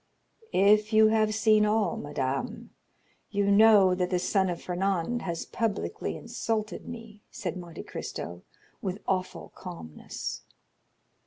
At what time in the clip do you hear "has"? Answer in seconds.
5.21-5.45